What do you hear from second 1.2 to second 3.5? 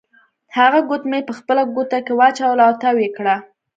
په خپله ګوته کې واچوله او تاو یې کړه.